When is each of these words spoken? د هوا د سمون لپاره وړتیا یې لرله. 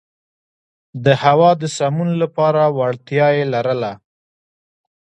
د 1.05 1.05
هوا 1.23 1.51
د 1.61 1.63
سمون 1.77 2.09
لپاره 2.21 2.61
وړتیا 2.77 3.27
یې 3.37 3.45
لرله. 3.53 3.93